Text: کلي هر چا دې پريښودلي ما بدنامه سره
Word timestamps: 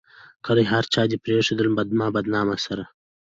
کلي 0.45 0.63
هر 0.71 0.83
چا 0.93 1.01
دې 1.09 1.17
پريښودلي 1.25 1.69
ما 1.99 2.07
بدنامه 2.15 2.55
سره 2.65 2.83